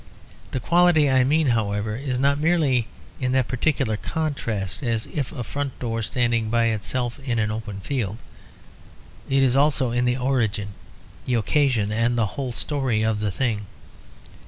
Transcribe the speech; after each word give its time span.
The 0.49 0.59
quality 0.59 1.11
I 1.11 1.23
mean, 1.23 1.49
however, 1.49 1.95
is 1.95 2.19
not 2.19 2.39
merely 2.39 2.87
in 3.19 3.33
that 3.33 3.47
particular 3.47 3.97
contrast; 3.97 4.81
as 4.81 5.05
of 5.05 5.31
a 5.31 5.43
front 5.43 5.77
door 5.77 6.01
standing 6.01 6.49
by 6.49 6.65
itself 6.69 7.19
in 7.19 7.37
an 7.37 7.51
open 7.51 7.81
field. 7.81 8.17
It 9.29 9.43
is 9.43 9.55
also 9.55 9.91
in 9.91 10.05
the 10.05 10.17
origin, 10.17 10.69
the 11.27 11.35
occasion 11.35 11.91
and 11.91 12.17
the 12.17 12.25
whole 12.33 12.51
story 12.51 13.03
of 13.03 13.19
the 13.19 13.29
thing. 13.29 13.67